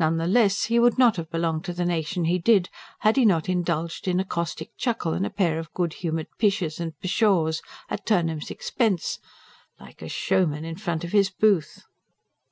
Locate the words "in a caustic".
4.08-4.76